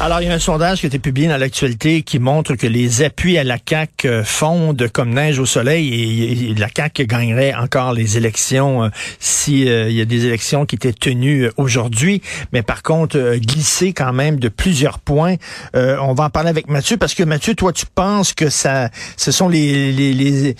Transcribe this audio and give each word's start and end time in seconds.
Alors, 0.00 0.20
il 0.22 0.28
y 0.28 0.30
a 0.30 0.34
un 0.34 0.38
sondage 0.38 0.78
qui 0.78 0.86
a 0.86 0.88
été 0.88 1.00
publié 1.00 1.26
dans 1.26 1.36
l'actualité 1.36 2.02
qui 2.02 2.20
montre 2.20 2.54
que 2.54 2.68
les 2.68 3.02
appuis 3.02 3.36
à 3.36 3.42
la 3.42 3.56
CAQ 3.58 4.06
euh, 4.08 4.22
fondent 4.22 4.88
comme 4.92 5.10
neige 5.10 5.40
au 5.40 5.44
soleil 5.44 5.92
et, 5.92 6.54
la 6.54 6.68
CAQ 6.74 7.06
gagnerait 7.06 7.52
encore 7.52 7.92
les 7.94 8.16
élections 8.16 8.84
euh, 8.84 8.88
si 9.18 9.68
euh, 9.68 9.90
y 9.90 10.00
a 10.00 10.04
des 10.04 10.24
élections 10.26 10.66
qui 10.66 10.76
étaient 10.76 10.92
tenues 10.92 11.50
aujourd'hui. 11.56 12.22
Mais 12.52 12.62
par 12.62 12.84
contre, 12.84 13.18
euh, 13.18 13.38
glisser 13.38 13.92
quand 13.92 14.12
même 14.12 14.38
de 14.38 14.48
plusieurs 14.48 15.00
points. 15.00 15.34
On 15.74 16.14
va 16.14 16.24
en 16.24 16.30
parler 16.30 16.50
avec 16.50 16.68
Mathieu 16.68 16.96
parce 16.96 17.14
que 17.14 17.24
Mathieu, 17.24 17.56
toi, 17.56 17.72
tu 17.72 17.84
penses 17.92 18.32
que 18.32 18.50
ça, 18.50 18.90
ce 19.16 19.32
sont 19.32 19.48
les, 19.48 19.92
les- 19.92 20.54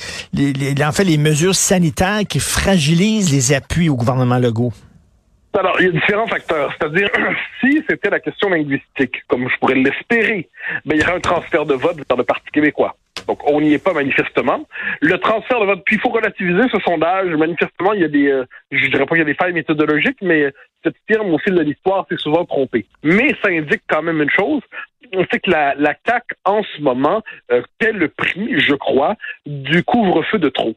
en 0.85 0.93
fait, 0.93 1.05
les 1.05 1.19
mesures 1.19 1.55
sanitaires 1.55 2.23
qui 2.29 2.41
fragilisent 2.41 3.31
les 3.31 3.53
appuis 3.53 3.89
au 3.89 3.95
gouvernement 3.95 4.39
Legault? 4.39 4.73
Alors, 5.57 5.81
il 5.81 5.87
y 5.87 5.89
a 5.89 5.93
différents 5.93 6.27
facteurs. 6.27 6.73
C'est-à-dire, 6.79 7.09
si 7.61 7.83
c'était 7.89 8.11
la 8.11 8.21
question 8.21 8.49
linguistique, 8.51 9.23
comme 9.27 9.49
je 9.49 9.57
pourrais 9.59 9.75
l'espérer, 9.75 10.49
ben, 10.85 10.97
il 10.97 11.01
y 11.01 11.05
aurait 11.05 11.17
un 11.17 11.21
transfert 11.21 11.65
de 11.65 11.75
vote 11.75 11.97
vers 11.97 12.17
le 12.17 12.25
Parti 12.25 12.51
québécois. 12.53 12.97
Donc, 13.29 13.41
on 13.49 13.61
n'y 13.61 13.75
est 13.75 13.85
pas 13.85 13.93
manifestement. 13.93 14.67
Le 15.01 15.19
transfert 15.19 15.61
de 15.61 15.67
vote, 15.67 15.83
puis 15.85 15.97
il 15.97 16.01
faut 16.01 16.09
relativiser 16.09 16.63
ce 16.73 16.81
sondage. 16.81 17.29
Manifestement, 17.29 17.93
il 17.93 18.01
y 18.01 18.05
a 18.05 18.09
des, 18.09 18.29
euh, 18.31 18.45
je 18.71 18.89
dirais 18.89 19.05
pas 19.05 19.15
qu'il 19.15 19.19
y 19.19 19.23
a 19.23 19.25
des 19.27 19.35
failles 19.35 19.53
méthodologiques, 19.53 20.19
mais 20.23 20.53
cette 20.83 20.97
firme 21.07 21.33
au 21.35 21.39
fil 21.39 21.55
de 21.55 21.63
l'histoire 21.63 22.07
s'est 22.09 22.17
souvent 22.17 22.45
trompée. 22.45 22.87
Mais 23.03 23.29
ça 23.43 23.51
indique 23.51 23.83
quand 23.89 24.03
même 24.03 24.23
une 24.23 24.31
chose, 24.31 24.63
c'est 25.31 25.41
que 25.41 25.51
la, 25.51 25.75
en 26.45 26.63
ce 26.63 26.83
moment, 26.83 27.23
euh, 27.53 27.63
paie 27.79 27.93
le 27.93 28.09
prix, 28.09 28.59
je 28.59 28.75
crois, 28.75 29.15
du 29.47 29.83
couvre-feu 29.83 30.39
de 30.39 30.49
trop. 30.49 30.75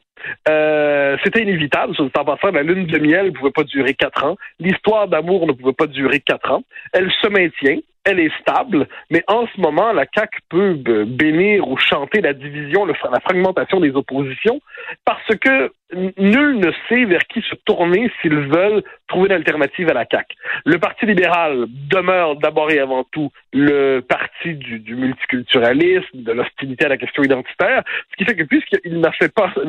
Euh, 0.48 1.16
c'était 1.24 1.42
inévitable. 1.42 1.94
Sur 1.94 2.04
le 2.04 2.10
temps 2.10 2.24
passant, 2.24 2.50
la 2.50 2.62
lune 2.62 2.86
de 2.86 2.98
miel 2.98 3.26
ne 3.26 3.30
pouvait 3.30 3.50
pas 3.50 3.64
durer 3.64 3.94
quatre 3.94 4.24
ans. 4.24 4.36
L'histoire 4.60 5.08
d'amour 5.08 5.46
ne 5.46 5.52
pouvait 5.52 5.72
pas 5.72 5.86
durer 5.86 6.20
quatre 6.20 6.50
ans. 6.50 6.62
Elle 6.92 7.10
se 7.10 7.28
maintient. 7.28 7.78
Elle 8.04 8.18
est 8.18 8.32
stable, 8.40 8.88
mais 9.10 9.22
en 9.28 9.46
ce 9.46 9.60
moment, 9.60 9.92
la 9.92 10.06
CAQ 10.12 10.40
peut 10.48 10.74
bénir 11.06 11.68
ou 11.68 11.76
chanter 11.76 12.20
la 12.20 12.32
division, 12.32 12.84
la 12.84 13.20
fragmentation 13.20 13.78
des 13.78 13.90
oppositions, 13.90 14.60
parce 15.04 15.36
que 15.40 15.72
nul 16.18 16.58
ne 16.58 16.72
sait 16.88 17.04
vers 17.04 17.24
qui 17.28 17.42
se 17.42 17.54
tourner 17.64 18.10
s'ils 18.20 18.48
veulent 18.48 18.82
trouver 19.06 19.26
une 19.26 19.36
alternative 19.36 19.88
à 19.88 19.94
la 19.94 20.04
CAQ. 20.10 20.34
Le 20.64 20.78
Parti 20.78 21.06
libéral 21.06 21.66
demeure 21.68 22.34
d'abord 22.36 22.72
et 22.72 22.80
avant 22.80 23.04
tout 23.04 23.30
le 23.52 24.00
parti 24.00 24.54
du, 24.54 24.96
multiculturalisme, 24.96 26.22
de 26.24 26.32
l'hostilité 26.32 26.86
à 26.86 26.88
la 26.88 26.96
question 26.96 27.22
identitaire, 27.22 27.84
ce 28.10 28.16
qui 28.16 28.24
fait 28.24 28.34
que 28.34 28.44
puisqu'il 28.44 29.00
n'a 29.00 29.12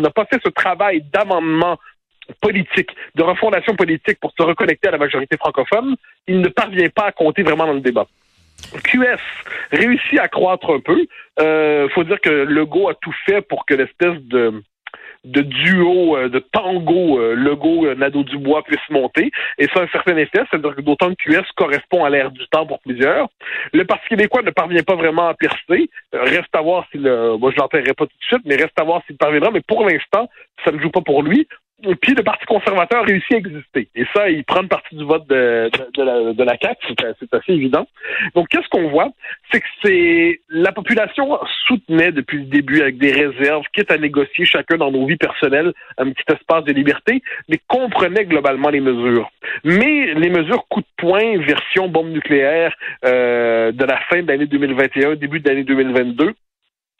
pas 0.09 0.25
fait 0.25 0.41
ce 0.43 0.49
travail 0.49 1.03
d'amendement 1.13 1.77
politique, 2.41 2.89
de 3.15 3.23
refondation 3.23 3.75
politique 3.75 4.19
pour 4.19 4.31
se 4.37 4.43
reconnecter 4.43 4.87
à 4.87 4.91
la 4.91 4.97
majorité 4.97 5.37
francophone, 5.37 5.95
il 6.27 6.39
ne 6.39 6.47
parvient 6.47 6.89
pas 6.89 7.05
à 7.07 7.11
compter 7.11 7.43
vraiment 7.43 7.67
dans 7.67 7.73
le 7.73 7.81
débat. 7.81 8.07
QS 8.83 9.19
réussit 9.71 10.19
à 10.19 10.27
croître 10.27 10.69
un 10.69 10.79
peu. 10.79 11.05
Euh, 11.39 11.87
faut 11.89 12.03
dire 12.03 12.19
que 12.21 12.29
Legault 12.29 12.89
a 12.89 12.93
tout 12.95 13.13
fait 13.25 13.41
pour 13.41 13.65
que 13.65 13.73
l'espèce 13.73 14.17
de 15.25 15.41
duo, 15.41 16.17
euh, 16.17 16.29
de 16.29 16.39
tango 16.39 17.19
euh, 17.19 17.33
Legault 17.33 17.85
euh, 17.85 17.95
Nadeau 17.95 18.23
Dubois 18.23 18.63
puisse 18.63 18.89
monter. 18.89 19.31
Et 19.57 19.67
ça 19.67 19.79
a 19.79 19.83
un 19.83 19.87
certain 19.87 20.17
effet, 20.17 20.41
c'est-à-dire 20.49 20.75
que 20.75 20.81
d'autant 20.81 21.09
que 21.09 21.15
QS 21.23 21.45
correspond 21.55 22.03
à 22.03 22.09
l'ère 22.09 22.31
du 22.31 22.45
temps 22.49 22.65
pour 22.65 22.79
plusieurs. 22.79 23.27
Le 23.71 23.85
Parti 23.85 24.09
québécois 24.09 24.41
ne 24.41 24.51
parvient 24.51 24.83
pas 24.83 24.95
vraiment 24.95 25.27
à 25.27 25.33
percer. 25.33 25.89
Reste 26.11 26.53
à 26.53 26.61
voir 26.61 26.85
s'il, 26.91 27.01
moi 27.01 27.51
je 27.51 27.59
l'enterrerai 27.59 27.93
pas 27.93 28.05
tout 28.05 28.17
de 28.17 28.25
suite, 28.25 28.41
mais 28.45 28.55
reste 28.55 28.79
à 28.79 28.83
voir 28.83 29.01
s'il 29.07 29.17
parviendra. 29.17 29.51
Mais 29.51 29.61
pour 29.61 29.87
l'instant, 29.87 30.29
ça 30.65 30.71
ne 30.71 30.79
joue 30.79 30.89
pas 30.89 31.01
pour 31.01 31.23
lui. 31.23 31.47
Et 31.85 31.95
puis 31.95 32.13
le 32.13 32.23
Parti 32.23 32.45
conservateur 32.45 33.03
réussit 33.03 33.33
à 33.33 33.37
exister. 33.37 33.89
Et 33.95 34.05
ça, 34.15 34.29
il 34.29 34.43
prend 34.45 34.61
une 34.61 34.69
partie 34.69 34.95
du 34.95 35.03
vote 35.03 35.27
de, 35.27 35.69
la, 35.97 36.33
de 36.33 36.45
c'est 37.19 37.33
assez 37.33 37.51
évident. 37.51 37.87
Donc, 38.35 38.47
qu'est-ce 38.47 38.69
qu'on 38.69 38.89
voit? 38.89 39.09
C'est 39.51 39.59
que 39.59 39.65
c'est 39.83 40.39
la 40.49 40.71
population 40.71 41.37
soutenait 41.67 42.11
depuis 42.11 42.37
le 42.37 42.45
début 42.45 42.81
avec 42.81 42.97
des 42.97 43.11
réserves, 43.11 43.65
quitte 43.73 43.91
à 43.91 43.97
négocier 43.97 44.45
chacun 44.45 44.77
dans 44.77 44.91
nos 44.91 45.05
vies 45.05 45.17
personnelles 45.17 45.73
un 45.97 46.09
petit 46.11 46.23
espace 46.31 46.63
de 46.63 46.71
liberté, 46.71 47.21
mais 47.49 47.59
comprenait 47.67 48.25
globalement 48.25 48.69
les 48.69 48.79
mesures. 48.79 49.29
Mais 49.65 50.13
les 50.13 50.29
mesures 50.29 50.65
coup 50.69 50.81
de 50.81 50.87
poing, 50.97 51.37
version 51.39 51.89
bombe 51.89 52.11
nucléaire 52.11 52.73
euh, 53.03 53.71
de 53.73 53.83
la 53.83 53.99
fin 54.09 54.21
de 54.21 54.27
l'année 54.27 54.45
2021, 54.45 55.15
début 55.15 55.41
de 55.41 55.49
l'année 55.49 55.63
2022, 55.63 56.33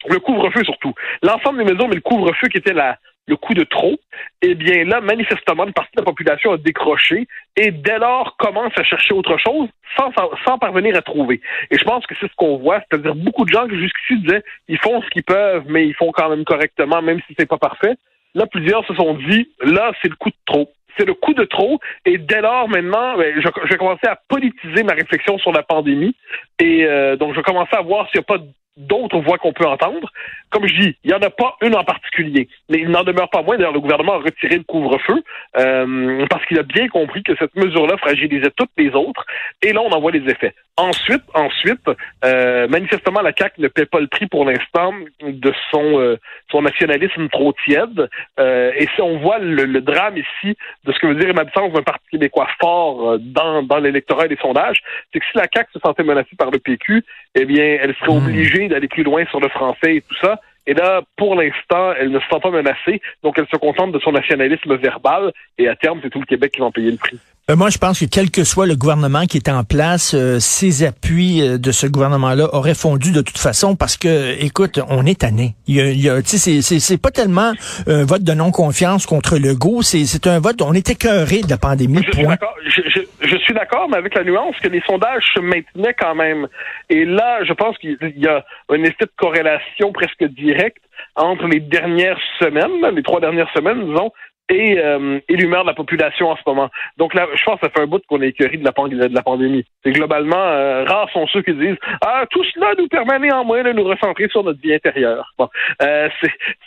le 0.06 0.18
couvre-feu 0.18 0.62
surtout. 0.64 0.92
L'ensemble 1.22 1.64
des 1.64 1.72
mesures, 1.72 1.88
mais 1.88 1.94
le 1.94 2.02
couvre-feu 2.02 2.48
qui 2.48 2.58
était 2.58 2.74
la, 2.74 2.98
le 3.26 3.36
coup 3.36 3.54
de 3.54 3.64
trop, 3.64 3.98
eh 4.42 4.54
bien 4.54 4.84
là, 4.84 5.00
manifestement, 5.00 5.66
une 5.66 5.72
partie 5.72 5.92
de 5.96 6.00
la 6.00 6.04
population 6.04 6.52
a 6.52 6.58
décroché 6.58 7.26
et 7.56 7.70
dès 7.70 7.98
lors 7.98 8.36
commence 8.36 8.72
à 8.76 8.84
chercher 8.84 9.14
autre 9.14 9.38
chose 9.38 9.68
sans, 9.96 10.10
sans 10.44 10.58
parvenir 10.58 10.96
à 10.96 11.02
trouver. 11.02 11.40
Et 11.70 11.78
je 11.78 11.84
pense 11.84 12.06
que 12.06 12.14
c'est 12.20 12.28
ce 12.28 12.36
qu'on 12.36 12.58
voit, 12.58 12.80
c'est-à-dire 12.80 13.14
beaucoup 13.14 13.44
de 13.44 13.50
gens 13.50 13.66
qui 13.66 13.78
jusqu'ici 13.78 14.20
disaient 14.20 14.42
ils 14.68 14.78
font 14.78 15.00
ce 15.02 15.08
qu'ils 15.08 15.24
peuvent, 15.24 15.64
mais 15.68 15.86
ils 15.86 15.94
font 15.94 16.12
quand 16.12 16.28
même 16.28 16.44
correctement, 16.44 17.00
même 17.00 17.20
si 17.26 17.34
c'est 17.38 17.48
pas 17.48 17.58
parfait. 17.58 17.94
Là, 18.34 18.46
plusieurs 18.46 18.84
se 18.86 18.94
sont 18.94 19.14
dit 19.14 19.48
là, 19.62 19.92
c'est 20.02 20.08
le 20.08 20.16
coup 20.16 20.30
de 20.30 20.36
trop. 20.46 20.70
C'est 20.96 21.06
le 21.06 21.14
coup 21.14 21.34
de 21.34 21.44
trop. 21.44 21.80
Et 22.04 22.18
dès 22.18 22.40
lors, 22.40 22.68
maintenant, 22.68 23.16
ben, 23.16 23.34
je, 23.36 23.48
je 23.64 23.76
vais 23.76 24.08
à 24.08 24.20
politiser 24.28 24.82
ma 24.84 24.92
réflexion 24.92 25.38
sur 25.38 25.52
la 25.52 25.62
pandémie. 25.62 26.14
Et 26.60 26.84
euh, 26.84 27.16
donc, 27.16 27.32
je 27.32 27.36
vais 27.36 27.42
commencer 27.42 27.74
à 27.76 27.82
voir 27.82 28.08
s'il 28.10 28.20
n'y 28.20 28.24
a 28.24 28.38
pas 28.38 28.44
d'autres 28.76 29.18
voix 29.18 29.38
qu'on 29.38 29.52
peut 29.52 29.66
entendre. 29.66 30.10
Comme 30.50 30.66
je 30.66 30.74
dis, 30.80 30.96
il 31.04 31.08
n'y 31.08 31.14
en 31.14 31.22
a 31.22 31.30
pas 31.30 31.56
une 31.62 31.76
en 31.76 31.84
particulier, 31.84 32.48
mais 32.68 32.78
il 32.78 32.88
n'en 32.90 33.04
demeure 33.04 33.30
pas 33.30 33.42
moins. 33.42 33.56
D'ailleurs, 33.56 33.72
le 33.72 33.80
gouvernement 33.80 34.14
a 34.14 34.18
retiré 34.18 34.56
le 34.56 34.64
couvre-feu 34.64 35.22
euh, 35.58 36.26
parce 36.28 36.44
qu'il 36.46 36.58
a 36.58 36.62
bien 36.62 36.88
compris 36.88 37.22
que 37.22 37.36
cette 37.36 37.54
mesure-là 37.56 37.96
fragilisait 37.98 38.52
toutes 38.56 38.70
les 38.76 38.90
autres. 38.90 39.24
Et 39.62 39.72
là, 39.72 39.80
on 39.82 39.90
en 39.90 40.00
voit 40.00 40.12
les 40.12 40.30
effets. 40.30 40.54
Ensuite, 40.76 41.22
ensuite, 41.34 41.88
euh, 42.24 42.66
manifestement, 42.66 43.20
la 43.20 43.32
CAQ 43.32 43.60
ne 43.60 43.68
paie 43.68 43.86
pas 43.86 44.00
le 44.00 44.08
prix 44.08 44.26
pour 44.26 44.44
l'instant 44.44 44.92
de 45.22 45.52
son 45.70 46.00
euh, 46.00 46.16
son 46.50 46.62
nationalisme 46.62 47.28
trop 47.28 47.52
tiède. 47.64 48.08
Euh, 48.40 48.72
et 48.76 48.88
si 48.92 49.00
on 49.00 49.18
voit 49.18 49.38
le, 49.38 49.66
le, 49.66 49.80
drame 49.80 50.16
ici 50.16 50.56
de 50.84 50.92
ce 50.92 50.98
que 50.98 51.06
veut 51.06 51.14
dire 51.14 51.28
une 51.28 51.38
absence 51.38 51.72
d'un 51.72 51.82
parti 51.82 52.04
québécois 52.10 52.48
fort 52.60 53.08
euh, 53.08 53.18
dans, 53.20 53.62
dans 53.62 53.78
l'électorat 53.78 54.24
et 54.24 54.28
les 54.28 54.36
sondages, 54.36 54.82
c'est 55.12 55.20
que 55.20 55.26
si 55.30 55.38
la 55.38 55.46
CAQ 55.52 55.70
se 55.74 55.78
sentait 55.78 56.02
menacée 56.02 56.34
par 56.36 56.50
le 56.50 56.58
PQ, 56.58 57.04
eh 57.36 57.44
bien, 57.44 57.78
elle 57.80 57.94
serait 57.94 58.16
obligée 58.16 58.66
d'aller 58.66 58.88
plus 58.88 59.04
loin 59.04 59.24
sur 59.26 59.38
le 59.38 59.48
français 59.50 59.96
et 59.96 60.00
tout 60.00 60.16
ça. 60.20 60.40
Et 60.66 60.74
là, 60.74 61.02
pour 61.16 61.36
l'instant, 61.36 61.92
elle 62.00 62.10
ne 62.10 62.18
se 62.18 62.26
sent 62.26 62.40
pas 62.42 62.50
menacée, 62.50 63.00
donc 63.22 63.38
elle 63.38 63.46
se 63.46 63.56
contente 63.56 63.92
de 63.92 64.00
son 64.00 64.10
nationalisme 64.10 64.74
verbal, 64.74 65.30
et 65.56 65.68
à 65.68 65.76
terme, 65.76 66.00
c'est 66.02 66.10
tout 66.10 66.20
le 66.20 66.26
Québec 66.26 66.50
qui 66.52 66.60
va 66.60 66.66
en 66.66 66.72
payer 66.72 66.90
le 66.90 66.96
prix. 66.96 67.20
Euh, 67.50 67.56
moi, 67.56 67.68
je 67.68 67.76
pense 67.76 68.00
que 68.00 68.06
quel 68.06 68.30
que 68.30 68.42
soit 68.42 68.64
le 68.66 68.74
gouvernement 68.74 69.26
qui 69.26 69.36
est 69.36 69.50
en 69.50 69.64
place, 69.64 70.14
euh, 70.14 70.38
ces 70.40 70.82
appuis 70.82 71.42
euh, 71.42 71.58
de 71.58 71.72
ce 71.72 71.86
gouvernement-là 71.86 72.48
auraient 72.54 72.74
fondu 72.74 73.12
de 73.12 73.20
toute 73.20 73.36
façon 73.36 73.76
parce 73.76 73.98
que, 73.98 74.42
écoute, 74.42 74.80
on 74.88 75.04
est 75.04 75.20
tanné. 75.20 75.54
Il 75.66 75.76
y 75.76 75.80
a, 75.82 75.90
il 75.90 76.00
y 76.00 76.08
a 76.08 76.22
tu 76.22 76.38
sais, 76.38 76.62
c'est- 76.62 76.96
pas 77.02 77.10
tellement 77.10 77.52
un 77.86 78.04
vote 78.06 78.22
de 78.22 78.32
non-confiance 78.32 79.04
contre 79.04 79.36
le 79.36 79.54
go, 79.54 79.82
c'est 79.82 80.06
c'est 80.06 80.26
un 80.26 80.40
vote, 80.40 80.62
on 80.62 80.72
est 80.72 80.88
écœuré 80.88 81.42
de 81.42 81.50
la 81.50 81.58
pandémie, 81.58 81.98
Je 82.06 82.12
suis 82.12 82.22
point. 82.22 82.30
d'accord. 82.30 82.54
Je, 82.66 82.80
je- 82.94 83.28
je 83.28 83.36
suis 83.36 83.52
d'accord, 83.52 83.88
mais 83.90 83.98
avec 83.98 84.14
la 84.14 84.24
nuance 84.24 84.56
que 84.62 84.68
les 84.68 84.80
sondages 84.86 85.24
se 85.34 85.40
maintenaient 85.40 85.94
quand 85.98 86.14
même. 86.14 86.46
Et 86.88 87.04
là, 87.04 87.44
je 87.44 87.52
pense 87.52 87.76
qu'il 87.76 87.98
y 88.16 88.26
a 88.26 88.42
une 88.72 88.86
espèce 88.86 89.08
de 89.08 89.12
corrélation 89.18 89.92
presque 89.92 90.24
directe 90.32 90.78
entre 91.14 91.46
les 91.46 91.60
dernières 91.60 92.18
semaines, 92.38 92.94
les 92.94 93.02
trois 93.02 93.20
dernières 93.20 93.50
semaines, 93.54 93.84
disons, 93.86 94.12
et, 94.48 94.78
euh, 94.78 95.18
et 95.28 95.36
l'humeur 95.36 95.62
de 95.62 95.68
la 95.68 95.74
population 95.74 96.28
en 96.28 96.36
ce 96.36 96.42
moment. 96.46 96.68
Donc 96.98 97.14
là, 97.14 97.26
je 97.34 97.44
pense 97.44 97.60
que 97.60 97.66
ça 97.66 97.72
fait 97.72 97.82
un 97.82 97.86
bout 97.86 98.02
qu'on 98.06 98.20
est 98.20 98.28
écœuré 98.28 98.56
de 98.58 98.64
la, 98.64 99.08
de 99.08 99.14
la 99.14 99.22
pandémie. 99.22 99.64
C'est 99.82 99.92
globalement, 99.92 100.36
euh, 100.36 100.84
rares 100.84 101.10
sont 101.10 101.26
ceux 101.28 101.42
qui 101.42 101.54
disent 101.54 101.76
Ah, 102.04 102.24
tout 102.30 102.44
cela 102.54 102.72
nous 102.78 102.88
permet 102.88 103.18
néanmoins 103.18 103.62
de 103.62 103.72
nous 103.72 103.84
recentrer 103.84 104.28
sur 104.28 104.44
notre 104.44 104.60
vie 104.60 104.74
intérieure. 104.74 105.32
Bon, 105.38 105.48
euh, 105.82 106.08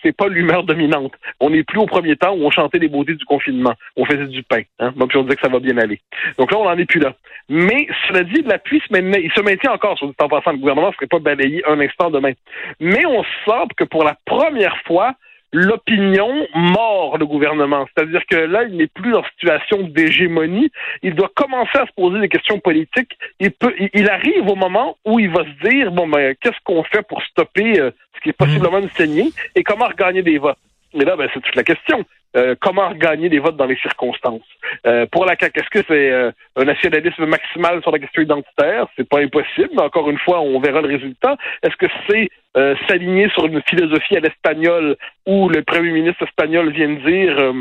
c'est 0.02 0.16
pas 0.16 0.28
l'humeur 0.28 0.64
dominante. 0.64 1.14
On 1.40 1.50
n'est 1.50 1.64
plus 1.64 1.80
au 1.80 1.86
premier 1.86 2.16
temps 2.16 2.34
où 2.34 2.46
on 2.46 2.52
chantait 2.52 2.80
les 2.80 2.88
beautés 2.88 3.16
du 3.16 3.26
confinement. 3.26 3.74
On 3.96 4.06
faisait 4.06 4.28
du 4.28 4.44
pain. 4.44 4.62
Hein? 4.80 4.94
Donc 4.96 5.12
on 5.16 5.24
disait 5.24 5.36
que 5.36 5.42
ça 5.42 5.52
va 5.52 5.60
bien 5.60 5.78
aller. 5.78 6.00
Donc 6.38 6.52
là, 6.52 6.58
on 6.58 6.66
n'en 6.66 6.78
est 6.78 6.86
plus 6.86 7.00
là. 7.00 7.14
Mais 7.50 7.88
cela 8.08 8.24
dit, 8.24 8.42
l'appui 8.42 8.82
se 8.86 8.92
maintient, 8.92 9.22
il 9.24 9.32
se 9.32 9.42
maintient 9.42 9.72
encore 9.72 9.98
sur 9.98 10.08
le 10.08 10.14
temps 10.14 10.28
passant. 10.28 10.52
Le 10.52 10.58
gouvernement 10.58 10.90
ne 10.90 10.94
serait 10.94 11.08
pas 11.08 11.20
balayé 11.20 11.62
un 11.68 11.80
instant 11.80 12.10
demain. 12.10 12.34
Mais 12.80 13.06
on 13.06 13.24
sent 13.24 13.68
que 13.78 13.84
pour 13.84 14.04
la 14.04 14.16
première 14.26 14.78
fois, 14.86 15.14
l'opinion 15.54 16.48
mord 16.54 17.18
le 17.18 17.26
gouvernement. 17.26 17.86
C'est-à-dire 17.94 18.26
que 18.30 18.36
là, 18.36 18.64
il 18.64 18.78
n'est 18.78 18.88
plus 18.88 19.16
en 19.16 19.24
situation 19.24 19.84
d'hégémonie. 19.84 20.72
Il 21.04 21.16
doit 21.16 21.32
commencer 21.36 21.78
à 21.78 21.86
se 21.86 21.92
poser 21.96 22.20
des 22.20 22.30
questions 22.30 22.60
politiques. 22.60 23.18
Il 23.40 23.52
peut, 23.52 23.74
il, 23.94 24.10
arrive 24.10 24.48
au 24.48 24.56
moment 24.56 24.98
où 25.06 25.20
il 25.20 25.30
va 25.30 25.44
se 25.44 25.70
dire, 25.70 25.92
bon, 25.92 26.08
ben, 26.08 26.36
qu'est-ce 26.42 26.60
qu'on 26.64 26.84
fait 26.84 27.06
pour 27.08 27.22
stopper 27.24 27.80
euh, 27.80 27.92
ce 28.16 28.22
qui 28.22 28.30
est 28.30 28.34
possiblement 28.34 28.80
une 28.80 28.90
saignée 28.90 29.32
et 29.56 29.64
comment 29.64 29.88
regagner 29.88 30.22
des 30.22 30.38
votes? 30.38 30.58
Mais 30.94 31.06
là, 31.06 31.16
ben, 31.16 31.30
c'est 31.34 31.42
toute 31.42 31.56
la 31.56 31.64
question. 31.64 32.04
Euh, 32.36 32.56
comment 32.60 32.90
regagner 32.90 33.30
des 33.30 33.40
votes 33.40 33.58
dans 33.58 33.66
les 33.66 33.78
circonstances? 33.78 34.42
Euh, 34.86 35.06
pour 35.12 35.26
la 35.26 35.36
CAQ, 35.40 35.60
est-ce 35.60 35.70
que 35.70 35.86
c'est 35.88 36.12
euh, 36.12 36.32
un 36.56 36.66
nationalisme 36.66 37.26
maximal 37.26 37.82
sur 37.82 37.92
la 37.92 38.00
question 38.00 38.22
identitaire? 38.22 38.86
C'est 38.96 39.08
pas 39.08 39.20
impossible, 39.20 39.70
mais 39.74 39.82
encore 39.82 40.10
une 40.10 40.20
fois, 40.20 40.42
on 40.42 40.60
verra 40.60 40.82
le 40.82 40.90
résultat. 40.90 41.38
Est-ce 41.64 41.76
que 41.78 41.88
c'est 42.10 42.30
s'aligner 42.88 43.30
sur 43.36 43.46
une 43.46 43.62
philosophie 43.70 44.18
à 44.18 44.20
l'espagnol 44.20 44.96
où 45.28 45.48
le 45.48 45.62
premier 45.62 45.92
ministre 45.92 46.24
espagnol 46.24 46.72
vient 46.72 46.90
de 46.90 46.96
dire 47.08 47.54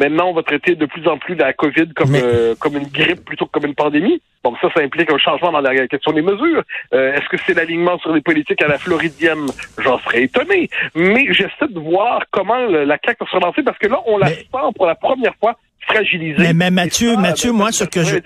maintenant 0.00 0.30
on 0.30 0.32
va 0.32 0.42
traiter 0.42 0.74
de 0.74 0.84
plus 0.84 1.06
en 1.06 1.16
plus 1.16 1.36
la 1.36 1.52
COVID 1.52 1.94
comme, 1.94 2.10
Mais- 2.10 2.56
comme 2.60 2.76
une 2.76 2.88
grippe 2.88 3.24
plutôt 3.24 3.46
que 3.46 3.52
comme 3.52 3.66
une 3.66 3.76
pandémie? 3.76 4.20
Donc 4.44 4.56
ça, 4.60 4.68
ça 4.74 4.80
implique 4.82 5.12
un 5.12 5.18
changement 5.18 5.52
dans 5.52 5.60
la 5.60 5.86
question 5.86 6.10
des 6.10 6.22
mesures. 6.22 6.64
Euh, 6.92 7.12
Est-ce 7.12 7.28
que 7.28 7.36
c'est 7.46 7.54
l'alignement 7.54 7.96
sur 8.00 8.12
les 8.12 8.20
politiques 8.20 8.60
à 8.62 8.66
la 8.66 8.78
floridienne? 8.78 9.46
J'en 9.78 10.00
serais 10.00 10.24
étonné. 10.24 10.68
Mais 10.96 11.26
j'essaie 11.32 11.68
de 11.70 11.78
voir 11.78 12.24
comment 12.32 12.66
le- 12.66 12.82
la 12.82 12.98
CAQ 12.98 13.18
va 13.24 13.30
se 13.30 13.36
relancer 13.36 13.62
parce 13.62 13.78
que 13.78 13.86
là, 13.86 14.00
on 14.06 14.18
la 14.18 14.30
Mais- 14.30 14.46
pour 14.74 14.86
la 14.86 14.94
première 14.94 15.34
fois 15.36 15.56
Mais- 16.38 16.52
mais 16.54 16.70
Mathieu, 16.70 17.14
ça, 17.14 17.20
Mathieu, 17.20 17.50
ben, 17.50 17.56
moi, 17.56 17.72
ce 17.72 17.84
que 17.84 18.00
je-. 18.04 18.16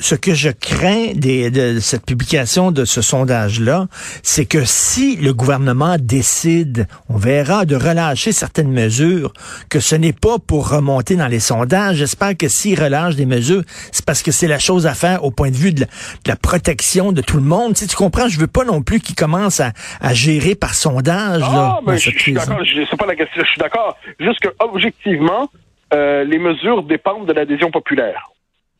Ce 0.00 0.14
que 0.14 0.34
je 0.34 0.50
crains 0.50 1.12
des- 1.14 1.50
de 1.50 1.80
cette 1.80 2.04
publication 2.06 2.70
de 2.70 2.84
ce 2.84 3.02
sondage-là, 3.02 3.86
c'est 4.22 4.44
que 4.44 4.64
si 4.64 5.16
le 5.16 5.32
gouvernement 5.34 5.96
décide, 5.98 6.86
on 7.08 7.16
verra, 7.16 7.64
de 7.64 7.74
relâcher 7.76 8.32
certaines 8.32 8.70
mesures, 8.70 9.32
que 9.68 9.80
ce 9.80 9.94
n'est 9.96 10.12
pas 10.12 10.38
pour 10.38 10.68
remonter 10.68 11.16
dans 11.16 11.26
les 11.28 11.40
sondages. 11.40 11.96
J'espère 11.96 12.36
que 12.36 12.48
s'il 12.48 12.80
relâche 12.80 13.16
des 13.16 13.26
mesures, 13.26 13.62
c'est 13.92 14.04
parce 14.04 14.22
que 14.22 14.30
c'est 14.30 14.46
la 14.48 14.58
chose 14.58 14.86
à 14.86 14.94
faire 14.94 15.24
au 15.24 15.30
point 15.30 15.50
de 15.50 15.56
vue 15.56 15.72
de 15.72 15.80
la, 15.80 15.86
de 15.86 16.28
la 16.28 16.36
protection 16.36 17.12
de 17.12 17.22
tout 17.22 17.36
le 17.36 17.42
monde. 17.42 17.74
Tu, 17.74 17.80
sais, 17.80 17.86
tu 17.86 17.96
comprends? 17.96 18.28
Je 18.28 18.38
veux 18.38 18.46
pas 18.46 18.64
non 18.64 18.82
plus 18.82 19.00
qu'il 19.00 19.14
commence 19.16 19.60
à, 19.60 19.72
à 20.00 20.14
gérer 20.14 20.54
par 20.54 20.74
sondage. 20.74 21.40
là, 21.40 21.76
Ah, 21.76 21.80
mais 21.86 21.96
je, 21.98 22.04
cette 22.04 22.18
je 22.18 22.22
suis 22.22 22.32
d'accord. 22.34 22.58
C'est 22.90 22.96
pas 22.96 23.06
la 23.06 23.16
question. 23.16 23.42
Je 23.42 23.48
suis 23.48 23.58
d'accord. 23.58 23.96
Juste 24.18 24.40
que 24.40 24.48
objectivement, 24.58 25.48
euh, 25.92 26.24
les 26.24 26.38
mesures 26.38 26.82
dépendent 26.82 27.26
de 27.26 27.32
l'adhésion 27.32 27.70
populaire. 27.70 28.30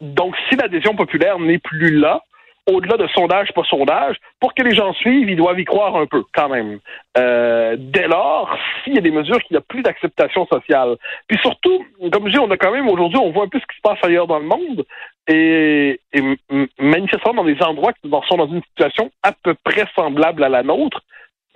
Donc, 0.01 0.35
si 0.49 0.57
l'adhésion 0.57 0.95
populaire 0.95 1.39
n'est 1.39 1.59
plus 1.59 1.99
là, 1.99 2.23
au-delà 2.67 2.97
de 2.97 3.07
sondage, 3.09 3.53
pas 3.53 3.65
sondage, 3.65 4.17
pour 4.39 4.55
que 4.55 4.63
les 4.63 4.75
gens 4.75 4.93
suivent, 4.95 5.29
ils 5.29 5.37
doivent 5.37 5.59
y 5.59 5.65
croire 5.65 5.97
un 5.97 6.07
peu, 6.07 6.23
quand 6.33 6.49
même. 6.49 6.79
Euh, 7.19 7.77
dès 7.79 8.07
lors, 8.07 8.57
s'il 8.83 8.95
y 8.95 8.99
a 8.99 9.03
des 9.03 9.11
mesures 9.11 9.43
qu'il 9.43 9.55
n'y 9.55 9.59
a 9.59 9.65
plus 9.67 9.83
d'acceptation 9.83 10.47
sociale, 10.47 10.97
puis 11.27 11.39
surtout, 11.39 11.85
comme 12.13 12.27
je 12.27 12.33
dis, 12.33 12.39
on 12.39 12.51
a 12.51 12.57
quand 12.57 12.73
même 12.73 12.89
aujourd'hui, 12.89 13.19
on 13.19 13.31
voit 13.31 13.45
un 13.45 13.49
peu 13.49 13.59
ce 13.59 13.67
qui 13.67 13.77
se 13.77 13.83
passe 13.83 13.99
ailleurs 14.03 14.27
dans 14.27 14.39
le 14.39 14.47
monde, 14.47 14.85
et, 15.27 16.01
et 16.13 16.23
manifestement 16.79 17.35
dans 17.35 17.45
des 17.45 17.63
endroits 17.63 17.93
qui 17.93 18.09
sont 18.11 18.37
dans 18.37 18.49
une 18.49 18.63
situation 18.63 19.11
à 19.23 19.33
peu 19.33 19.55
près 19.65 19.85
semblable 19.95 20.43
à 20.45 20.49
la 20.49 20.63
nôtre, 20.63 21.03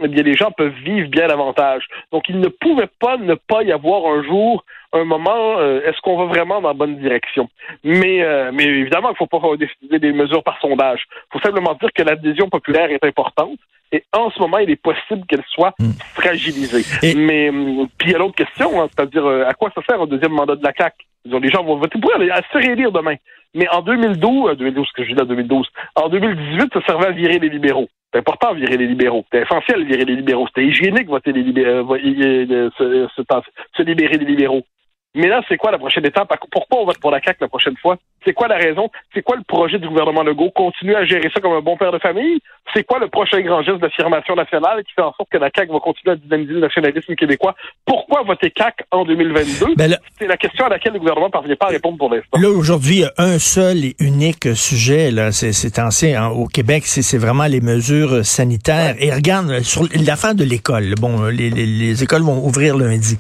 eh 0.03 0.09
bien, 0.09 0.23
les 0.23 0.35
gens 0.35 0.51
peuvent 0.51 0.75
vivre 0.85 1.09
bien 1.09 1.29
davantage. 1.29 1.85
Donc, 2.13 2.25
il 2.29 2.41
ne 2.41 2.49
pouvait 2.49 2.89
pas 3.01 3.17
ne 3.17 3.35
pas 3.35 3.63
y 3.63 3.73
avoir 3.73 4.07
un 4.13 4.23
jour, 4.25 4.65
un 4.93 5.05
moment, 5.05 5.59
euh, 5.59 5.81
est-ce 5.85 6.01
qu'on 6.03 6.17
va 6.17 6.25
vraiment 6.27 6.61
dans 6.61 6.69
la 6.69 6.75
bonne 6.75 6.97
direction? 6.99 7.49
Mais, 7.85 8.23
euh, 8.23 8.51
mais 8.53 8.65
évidemment, 8.65 9.09
il 9.11 9.13
ne 9.13 9.17
faut 9.17 9.27
pas 9.27 9.41
décider 9.57 9.99
des 9.99 10.13
mesures 10.13 10.43
par 10.43 10.59
sondage. 10.61 11.05
Il 11.09 11.33
faut 11.39 11.41
simplement 11.47 11.75
dire 11.81 11.91
que 11.95 12.03
l'adhésion 12.03 12.49
populaire 12.49 12.91
est 12.91 13.05
importante. 13.05 13.59
Et 13.93 14.03
en 14.13 14.31
ce 14.31 14.41
moment, 14.41 14.59
il 14.59 14.71
est 14.71 14.83
possible 14.83 15.25
qu'elle 15.29 15.45
soit 15.49 15.75
Hmm. 15.79 15.93
fragilisée. 16.15 16.83
Et- 17.03 17.15
Mais 17.15 17.49
hum, 17.51 17.87
puis 17.99 18.09
il 18.11 18.13
y 18.13 18.15
a 18.17 18.19
l'autre 18.19 18.35
question, 18.35 18.83
hein, 18.83 18.89
c'est-à-dire 18.91 19.25
euh, 19.25 19.45
à 19.47 19.55
quoi 19.55 19.71
ça 19.75 19.83
sert 19.89 20.01
un 20.01 20.07
deuxième 20.07 20.33
mandat 20.33 20.57
de 20.57 20.65
la 20.65 20.73
CAC 20.73 20.95
Les 21.25 21.51
gens 21.51 21.63
vont 21.63 21.77
voter 21.77 21.99
pour 22.01 22.11
elle, 22.17 22.31
à 22.33 22.43
se 22.43 22.59
réélire 22.59 22.91
demain. 22.91 23.15
Mais 23.55 23.69
en 23.69 23.83
2012, 23.83 24.51
euh, 24.51 24.55
2012, 24.55 24.87
ce 24.89 24.93
que 24.93 25.05
je 25.05 25.09
dis 25.11 25.15
là, 25.15 25.25
2012, 25.25 25.67
en 25.97 26.09
2018, 26.09 26.73
ça 26.73 26.81
servait 26.87 27.07
à 27.07 27.11
virer 27.13 27.39
les 27.39 27.49
libéraux. 27.49 27.89
C'est 28.13 28.19
important 28.19 28.53
de 28.53 28.61
virer 28.61 28.77
les 28.77 28.87
libéraux. 28.87 29.25
C'était 29.31 29.45
essentiel 29.45 29.81
de 29.81 29.87
virer 29.87 30.05
les 30.05 30.17
libéraux. 30.17 30.47
C'était 30.49 30.67
hygiénique 30.67 31.09
voter 31.09 31.33
les 31.33 31.43
libéraux, 31.43 31.97
se 31.97 33.83
libérer 33.83 34.19
des 34.19 34.25
libéraux. 34.25 34.65
Mais 35.15 35.29
là, 35.29 35.41
c'est 35.49 35.57
quoi 35.57 35.71
la 35.71 35.79
prochaine 35.79 36.05
étape? 36.07 36.33
Pourquoi 36.51 36.81
on 36.81 36.87
vote 36.87 36.99
pour 36.99 37.11
la 37.11 37.21
CAQ 37.23 37.39
la 37.41 37.49
prochaine 37.49 37.77
fois? 37.81 37.97
C'est 38.25 38.33
quoi 38.33 38.49
la 38.49 38.57
raison? 38.57 38.89
C'est 39.13 39.23
quoi 39.23 39.37
le 39.37 39.43
projet 39.43 39.79
du 39.79 39.87
gouvernement 39.89 40.23
Legault? 40.23 40.51
Continuer 40.51 40.97
à 40.97 41.05
gérer 41.05 41.31
ça 41.33 41.41
comme 41.41 41.53
un 41.53 41.61
bon 41.61 41.77
père 41.77 41.93
de 41.93 41.99
famille? 41.99 42.41
C'est 42.73 42.83
quoi 42.85 42.99
le 42.99 43.09
prochain 43.09 43.41
grand 43.43 43.63
geste 43.63 43.79
d'affirmation 43.79 44.35
nationale 44.35 44.83
qui 44.85 44.93
fait 44.95 45.03
en 45.03 45.13
sorte 45.13 45.29
que 45.31 45.37
la 45.39 45.51
CAQ 45.55 45.71
va 45.73 45.79
continuer 45.81 46.15
à 46.15 46.17
dynamiser 46.17 46.55
le 46.55 46.61
nationalisme 46.61 47.15
québécois? 47.15 47.55
Pourquoi 47.85 48.23
voter 48.23 48.51
CAQ 48.57 48.85
en 48.91 49.05
2022? 49.05 49.75
Ben 49.77 49.97
c'est 50.19 50.27
la 50.27 50.37
question 50.39 50.65
à 50.65 50.71
laquelle 50.71 50.95
le 50.95 50.99
gouvernement 51.01 51.27
ne 51.27 51.33
parvient 51.33 51.57
pas 51.57 51.67
à 51.67 51.71
répondre 51.71 51.99
pour 51.99 52.13
l'instant. 52.13 52.39
Là, 52.41 52.49
aujourd'hui, 52.49 52.95
il 52.97 53.01
y 53.01 53.05
a 53.05 53.13
un 53.19 53.39
seul 53.39 53.85
et 53.85 53.95
unique 54.01 54.55
sujet, 54.57 55.11
là, 55.11 55.31
c'est, 55.31 55.53
c'est 55.53 55.79
ancien, 55.79 56.23
hein, 56.25 56.29
au 56.31 56.47
Québec, 56.47 56.85
c'est, 56.87 57.03
c'est 57.03 57.19
vraiment 57.19 57.45
les 57.45 57.61
mesures 57.61 58.25
sanitaires. 58.25 58.97
Et 58.99 59.13
regarde, 59.13 59.51
euh, 59.51 59.61
sur 59.63 59.83
l'affaire 60.07 60.35
de 60.35 60.45
l'école, 60.45 60.95
bon, 60.99 61.25
euh, 61.25 61.31
les, 61.31 61.51
les- 61.51 61.67
les 61.67 62.03
écoles 62.03 62.23
vont 62.23 62.39
ouvrir 62.45 62.77
lundi. 62.77 63.19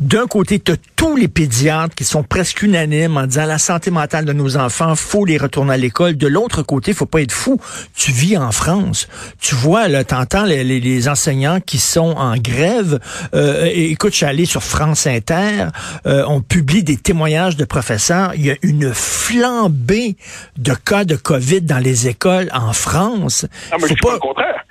D'un 0.00 0.26
côté, 0.26 0.60
tu 0.60 0.72
as 0.72 0.76
tous 0.96 1.16
les 1.16 1.28
pédiatres 1.34 1.94
qui 1.94 2.04
sont 2.04 2.22
presque 2.22 2.62
unanimes 2.62 3.16
en 3.16 3.26
disant 3.26 3.46
la 3.46 3.58
santé 3.58 3.90
mentale 3.90 4.24
de 4.24 4.32
nos 4.32 4.56
enfants, 4.56 4.94
faut 4.94 5.24
les 5.24 5.36
retourner 5.36 5.74
à 5.74 5.76
l'école. 5.76 6.16
De 6.16 6.26
l'autre 6.26 6.62
côté, 6.62 6.94
faut 6.94 7.06
pas 7.06 7.20
être 7.20 7.32
fou. 7.32 7.60
Tu 7.94 8.12
vis 8.12 8.36
en 8.38 8.52
France. 8.52 9.08
Tu 9.40 9.54
vois, 9.54 9.88
là, 9.88 10.04
t'entends 10.04 10.44
les, 10.44 10.64
les, 10.64 10.80
les 10.80 11.08
enseignants 11.08 11.60
qui 11.60 11.78
sont 11.78 12.14
en 12.16 12.36
grève. 12.36 13.00
Euh, 13.34 13.66
et 13.66 13.90
écoute, 13.90 14.12
je 14.12 14.18
suis 14.18 14.26
allé 14.26 14.44
sur 14.44 14.62
France 14.62 15.06
Inter. 15.06 15.66
Euh, 16.06 16.24
on 16.28 16.40
publie 16.40 16.84
des 16.84 16.96
témoignages 16.96 17.56
de 17.56 17.64
professeurs. 17.64 18.32
Il 18.36 18.46
y 18.46 18.50
a 18.50 18.56
une 18.62 18.94
flambée 18.94 20.16
de 20.56 20.74
cas 20.74 21.04
de 21.04 21.16
COVID 21.16 21.62
dans 21.62 21.78
les 21.78 22.08
écoles 22.08 22.48
en 22.52 22.72
France. 22.72 23.46
Ah, 23.70 23.76
mais 23.76 23.80
Faut 23.80 23.88
je 23.88 23.94
dis 23.94 24.00
pas 24.00 24.12
le 24.12 24.18
contraire. 24.18 24.64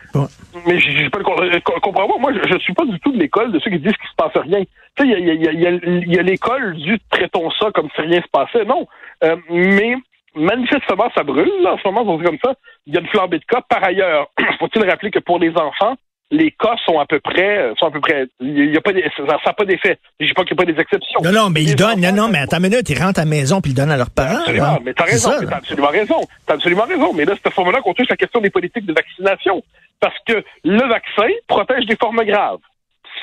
Mais 0.65 0.79
je 0.79 1.09
pas 1.09 1.17
le 1.19 1.23
contraire. 1.23 1.63
Co- 1.63 1.79
Comprends-moi, 1.81 2.17
moi, 2.19 2.31
je, 2.33 2.47
je 2.53 2.57
suis 2.59 2.73
pas 2.73 2.85
du 2.85 2.99
tout 2.99 3.11
de 3.11 3.19
l'école 3.19 3.51
de 3.51 3.59
ceux 3.59 3.71
qui 3.71 3.79
disent 3.79 3.97
qu'il 3.97 4.09
se 4.09 4.15
passe 4.15 4.35
rien. 4.35 4.61
Tu 4.95 5.03
sais, 5.03 5.07
il 5.07 5.11
y 5.11 5.31
a, 5.31 5.33
y 5.33 5.47
a- 5.47 5.51
y 5.51 5.67
a- 5.67 6.05
y 6.15 6.19
a 6.19 6.21
l'école 6.21 6.75
du 6.75 6.97
traitons 7.09 7.49
ça 7.51 7.71
comme 7.71 7.89
si 7.95 8.01
rien 8.01 8.21
se 8.21 8.27
passait. 8.31 8.65
Non. 8.65 8.87
Euh, 9.23 9.35
mais 9.49 9.95
manifestement, 10.35 11.09
ça 11.15 11.23
brûle, 11.23 11.51
là, 11.61 11.73
en 11.73 11.77
ce 11.77 11.87
moment, 11.87 12.01
on 12.11 12.17
dit 12.17 12.23
comme 12.25 12.39
ça. 12.43 12.53
Il 12.85 12.93
y 12.93 12.97
a 12.97 13.01
une 13.01 13.07
flambée 13.07 13.39
de 13.39 13.45
cas. 13.45 13.61
Par 13.67 13.83
ailleurs, 13.83 14.27
faut-il 14.59 14.87
rappeler 14.89 15.11
que 15.11 15.19
pour 15.19 15.39
les 15.39 15.51
enfants, 15.57 15.95
les 16.33 16.51
cas 16.51 16.75
sont 16.83 16.99
à 16.99 17.05
peu 17.05 17.19
près, 17.19 17.71
sont 17.77 17.85
à 17.85 17.91
peu 17.91 18.01
près, 18.01 18.25
il 18.41 18.73
y 18.73 18.77
a 18.77 18.81
pas, 18.81 18.91
ça 18.91 19.23
n'a 19.45 19.53
pas 19.53 19.65
d'effet. 19.65 19.99
Je 20.19 20.25
dis 20.25 20.33
pas 20.33 20.43
qu'il 20.43 20.57
n'y 20.57 20.63
a 20.63 20.65
pas 20.65 20.71
des 20.71 20.81
exceptions. 20.81 21.19
Non, 21.23 21.31
non, 21.31 21.49
mais 21.51 21.61
ils 21.61 21.75
donnent. 21.75 22.01
Non, 22.01 22.11
non, 22.11 22.27
mais 22.27 22.39
attends 22.39 22.57
une 22.57 22.63
minute, 22.63 22.89
ils 22.89 22.99
rentrent 22.99 23.19
à 23.19 23.23
la 23.23 23.29
maison 23.29 23.61
puis 23.61 23.71
ils 23.71 23.75
donnent 23.75 23.91
à 23.91 23.97
leurs 23.97 24.09
parents. 24.09 24.39
Absolument, 24.39 24.65
là. 24.65 24.79
mais 24.83 24.93
t'as 24.95 25.03
raison, 25.03 25.29
ça, 25.29 25.39
mais 25.39 25.45
là. 25.45 25.51
t'as 25.51 25.57
absolument 25.57 25.87
raison. 25.89 26.21
T'as 26.47 26.53
absolument 26.55 26.83
raison. 26.85 27.13
Mais 27.13 27.25
là, 27.25 27.33
c'est 27.35 27.47
à 27.47 27.51
ce 27.51 27.59
moment-là 27.61 27.81
qu'on 27.81 27.93
touche 27.93 28.09
la 28.09 28.17
question 28.17 28.41
des 28.41 28.49
politiques 28.49 28.85
de 28.85 28.93
vaccination. 28.93 29.63
Parce 29.99 30.17
que 30.27 30.43
le 30.63 30.89
vaccin 30.89 31.31
protège 31.47 31.85
des 31.85 31.95
formes 31.95 32.23
graves. 32.25 32.59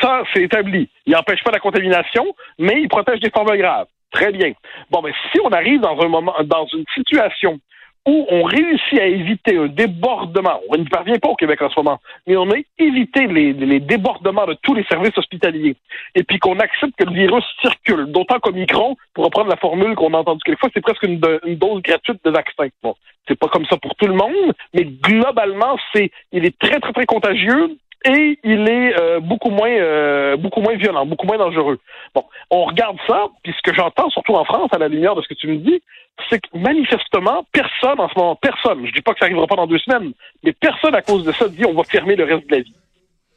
Ça, 0.01 0.23
c'est 0.33 0.43
établi. 0.43 0.89
Il 1.05 1.13
n'empêche 1.13 1.43
pas 1.43 1.51
la 1.51 1.59
contamination, 1.59 2.25
mais 2.61 2.81
il 2.81 2.89
protège 2.89 3.19
des 3.19 3.31
formes 3.31 3.57
graves. 3.57 3.87
Très 4.13 4.31
bien. 4.31 4.53
Bon, 4.89 5.03
mais 5.03 5.13
si 5.33 5.41
on 5.45 5.51
arrive 5.51 5.81
dans 5.81 6.01
un 6.01 6.09
moment, 6.09 6.35
dans 6.45 6.67
une 6.67 6.85
situation 6.95 7.59
où 8.07 8.27
on 8.31 8.43
réussit 8.45 8.99
à 8.99 9.07
éviter 9.07 9.59
un 9.59 9.67
débordement. 9.67 10.61
On 10.71 10.77
n'y 10.77 10.89
parvient 10.89 11.19
pas 11.19 11.29
au 11.29 11.35
Québec 11.37 11.61
en 11.63 11.69
ce 11.71 11.79
moment, 11.79 12.01
mais 12.27 12.37
on 12.37 12.51
a 12.51 12.57
évité 12.79 13.27
les, 13.27 13.81
débordements 13.81 14.47
de 14.47 14.57
tous 14.63 14.75
les 14.75 14.85
services 14.85 15.17
hospitaliers. 15.17 15.77
Et 16.15 16.23
puis 16.23 16.39
qu'on 16.39 16.59
accepte 16.59 16.97
que 16.97 17.05
le 17.05 17.13
virus 17.13 17.45
circule. 17.61 18.07
D'autant 18.07 18.39
qu'Omicron, 18.41 18.97
pour 19.15 19.25
reprendre 19.25 19.51
la 19.51 19.57
formule 19.57 19.95
qu'on 19.95 20.15
a 20.15 20.19
entendue 20.19 20.41
quelquefois, 20.45 20.71
c'est 20.73 20.81
presque 20.81 21.03
une, 21.03 21.21
une, 21.47 21.57
dose 21.57 21.83
gratuite 21.83 22.25
de 22.25 22.31
vaccin. 22.31 22.69
Bon, 22.83 22.95
c'est 23.29 23.39
pas 23.39 23.49
comme 23.49 23.67
ça 23.67 23.77
pour 23.77 23.95
tout 23.97 24.07
le 24.07 24.15
monde, 24.15 24.55
mais 24.73 24.85
globalement, 24.85 25.77
c'est, 25.95 26.11
il 26.33 26.45
est 26.45 26.59
très, 26.59 26.81
très, 26.81 26.93
très 26.93 27.07
contagieux 27.07 27.77
et 28.05 28.39
il 28.45 28.69
est 28.69 28.99
euh, 28.99 29.21
beaucoup 29.21 29.51
moins 29.51 29.71
euh, 29.71 30.37
beaucoup 30.37 30.61
moins 30.61 30.75
violent, 30.75 31.05
beaucoup 31.05 31.27
moins 31.27 31.39
dangereux. 31.39 31.79
Bon, 32.15 32.25
on 32.51 32.65
regarde 32.65 32.97
ça, 33.07 33.27
puis 33.43 33.53
ce 33.53 33.63
que 33.63 33.77
j'entends, 33.77 34.09
surtout 34.11 34.35
en 34.35 34.45
France, 34.45 34.71
à 34.73 34.79
la 34.79 34.89
lumière 34.89 35.15
de 35.15 35.23
ce 35.23 35.29
que 35.29 35.35
tu 35.35 35.49
me 35.49 35.57
dis, 35.57 35.83
c'est 36.29 36.41
que 36.41 36.49
manifestement, 36.57 37.45
personne 37.53 38.01
en 38.01 38.09
ce 38.09 38.19
moment, 38.19 38.37
personne, 38.37 38.87
je 38.87 38.93
dis 38.93 39.03
pas 39.03 39.13
que 39.13 39.19
ça 39.19 39.27
arrivera 39.27 39.47
pas 39.47 39.57
dans 39.57 39.67
deux 39.67 39.79
semaines, 39.79 40.13
mais 40.43 40.53
personne 40.53 40.95
à 40.95 41.03
cause 41.03 41.25
de 41.25 41.33
ça 41.33 41.49
dit 41.49 41.65
on 41.67 41.75
va 41.75 41.85
fermer 41.85 42.17
le 42.17 42.25
reste 42.25 42.49
de 42.49 42.57
la 42.57 42.63
vie. 42.63 42.75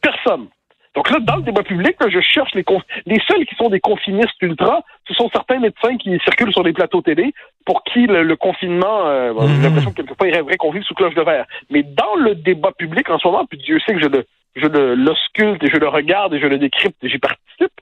Personne. 0.02 0.48
Donc 0.96 1.10
là, 1.10 1.18
dans 1.20 1.38
le 1.38 1.42
débat 1.42 1.64
public, 1.64 1.96
je 2.08 2.20
cherche 2.22 2.54
les 2.54 2.64
les 3.08 3.20
seuls 3.28 3.46
qui 3.48 3.56
sont 3.56 3.70
des 3.70 3.80
confinistes 3.80 4.40
ultra, 4.42 4.84
ce 5.08 5.14
sont 5.16 5.28
certains 5.34 5.60
médecins 5.60 5.98
qui 5.98 6.18
circulent 6.20 6.54
sur 6.54 6.64
les 6.64 6.72
plateaux 6.72 7.02
télé 7.02 7.34
pour 7.66 7.84
qui 7.84 8.06
le, 8.06 8.36
confinement, 8.36 9.08
euh, 9.08 9.34
j'ai 9.40 9.48
mhm. 9.48 9.64
l'impression 9.64 9.92
que 9.92 9.96
quelquefois 9.98 10.28
il 10.28 10.36
rêverait 10.36 10.58
qu'on 10.58 10.72
vive 10.72 10.84
sous 10.84 10.94
cloche 10.94 11.16
de 11.16 11.22
verre. 11.22 11.46
Mais 11.72 11.82
dans 11.82 12.16
le 12.16 12.36
débat 12.36 12.72
public 12.78 13.10
en 13.10 13.18
ce 13.18 13.28
moment, 13.28 13.46
puis 13.46 13.58
Dieu 13.58 13.80
sait 13.80 13.94
que 13.94 14.02
je 14.02 14.08
le, 14.08 14.26
je 14.56 14.68
l'ausculte 14.68 15.64
et 15.64 15.70
je 15.70 15.78
le 15.78 15.88
regarde 15.88 16.34
et 16.34 16.40
je 16.40 16.48
le 16.48 16.58
décrypte 16.58 16.98
et 17.04 17.10
j'y 17.10 17.18
participe, 17.18 17.74